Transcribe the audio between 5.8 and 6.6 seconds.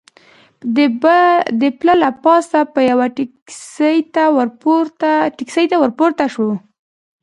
ور پورته شو.